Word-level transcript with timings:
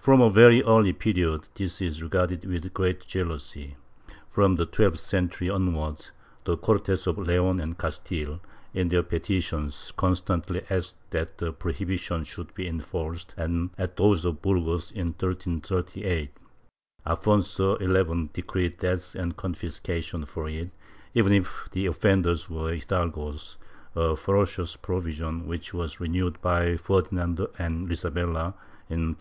From 0.00 0.20
a 0.20 0.28
very 0.28 0.64
early 0.64 0.92
period 0.92 1.46
this 1.54 1.78
was 1.80 2.02
regarded 2.02 2.44
with 2.44 2.74
great 2.74 3.06
jealousy. 3.06 3.76
From 4.28 4.56
the 4.56 4.66
twelfth 4.66 4.98
century 4.98 5.48
onward, 5.48 6.06
the 6.42 6.56
Cortes 6.56 7.06
of 7.06 7.16
Leon 7.18 7.60
and 7.60 7.78
Castile, 7.78 8.40
in 8.74 8.88
their 8.88 9.04
petitions, 9.04 9.92
constantly 9.96 10.62
asked 10.68 10.96
that 11.10 11.38
the 11.38 11.52
prohibition 11.52 12.24
should 12.24 12.52
be 12.52 12.66
enforced 12.66 13.32
and, 13.36 13.70
at 13.78 13.96
those 13.96 14.24
of 14.24 14.42
Burgos 14.42 14.90
in 14.90 15.10
1338, 15.10 16.30
Alfonso 17.06 17.78
XI 17.78 18.28
decreed 18.32 18.76
death 18.78 19.14
and 19.14 19.36
confiscation 19.36 20.24
for 20.24 20.48
it, 20.48 20.72
even 21.14 21.32
if 21.32 21.68
the 21.70 21.86
offenders 21.86 22.50
were 22.50 22.74
hidalgos, 22.74 23.54
a 23.94 24.16
ferocious 24.16 24.74
provision 24.74 25.46
which 25.46 25.72
was 25.72 26.00
renewed 26.00 26.42
by 26.42 26.76
Ferdinand 26.76 27.46
and 27.56 27.88
Isa 27.92 28.10
bella 28.10 28.56
in 28.88 29.14
1499. 29.14 29.16